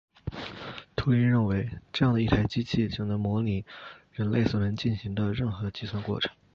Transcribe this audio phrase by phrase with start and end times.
[0.95, 3.63] 图灵认为这样的一台机器就能模拟
[4.11, 6.31] 人类所能进行的任何计算过程。